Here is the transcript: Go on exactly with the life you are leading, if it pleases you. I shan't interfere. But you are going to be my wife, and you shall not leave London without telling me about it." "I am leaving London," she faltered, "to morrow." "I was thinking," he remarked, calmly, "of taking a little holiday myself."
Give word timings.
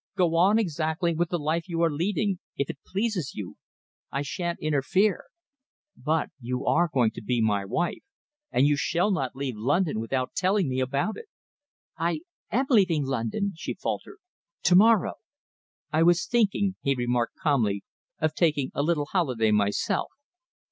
Go 0.17 0.35
on 0.35 0.57
exactly 0.57 1.13
with 1.13 1.29
the 1.29 1.37
life 1.37 1.69
you 1.69 1.83
are 1.83 1.91
leading, 1.91 2.39
if 2.57 2.71
it 2.71 2.79
pleases 2.87 3.35
you. 3.35 3.57
I 4.09 4.23
shan't 4.23 4.57
interfere. 4.59 5.25
But 5.95 6.29
you 6.39 6.65
are 6.65 6.89
going 6.91 7.11
to 7.11 7.21
be 7.21 7.39
my 7.39 7.65
wife, 7.65 8.01
and 8.49 8.65
you 8.65 8.75
shall 8.75 9.11
not 9.11 9.35
leave 9.35 9.55
London 9.55 9.99
without 9.99 10.33
telling 10.33 10.67
me 10.67 10.79
about 10.79 11.17
it." 11.17 11.25
"I 11.99 12.21
am 12.51 12.65
leaving 12.71 13.05
London," 13.05 13.53
she 13.55 13.75
faltered, 13.75 14.17
"to 14.63 14.75
morrow." 14.75 15.17
"I 15.93 16.01
was 16.01 16.25
thinking," 16.25 16.77
he 16.81 16.95
remarked, 16.95 17.35
calmly, 17.37 17.83
"of 18.17 18.33
taking 18.33 18.71
a 18.73 18.81
little 18.81 19.05
holiday 19.05 19.51
myself." 19.51 20.07